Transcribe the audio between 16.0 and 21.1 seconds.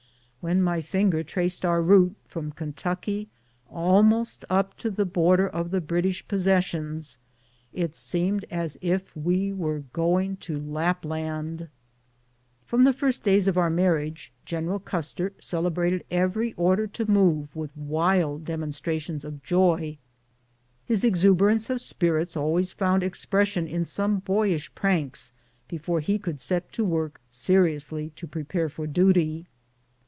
every order to move with wild demonstra tions of joy. His